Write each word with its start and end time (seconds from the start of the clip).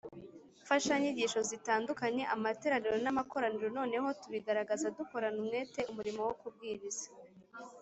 mfashanyigisho 0.63 1.39
zitandukanye 1.49 2.23
amateraniro 2.35 2.97
n 3.01 3.07
amakoraniro 3.13 3.67
Nanone 3.69 4.13
tubigaragaza 4.21 4.93
dukorana 4.97 5.37
umwete 5.43 5.79
umurimo 5.91 6.21
wo 6.27 6.33
kubwiriza 6.41 7.07